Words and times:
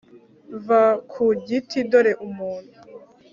va 0.65 0.83
ku 1.11 1.23
giti 1.45 1.79
dore 1.91 2.11
umuntu 2.27 2.73